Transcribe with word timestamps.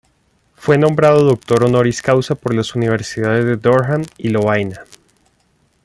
Fue 0.55 0.79
nombrado 0.79 1.23
doctor 1.23 1.63
honoris 1.63 2.01
causa 2.01 2.33
por 2.33 2.55
las 2.55 2.73
universidades 2.73 3.45
de 3.45 3.55
Durham 3.55 4.01
y 4.17 4.29
Lovaina. 4.29 4.83